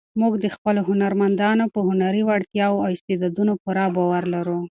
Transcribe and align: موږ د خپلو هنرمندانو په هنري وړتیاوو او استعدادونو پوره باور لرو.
موږ 0.19 0.33
د 0.43 0.45
خپلو 0.55 0.79
هنرمندانو 0.89 1.65
په 1.73 1.79
هنري 1.87 2.23
وړتیاوو 2.25 2.83
او 2.85 2.89
استعدادونو 2.95 3.53
پوره 3.63 3.85
باور 3.95 4.23
لرو. 4.33 4.57